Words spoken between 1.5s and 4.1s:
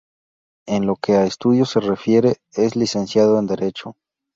se refiere, es licenciado en Derecho.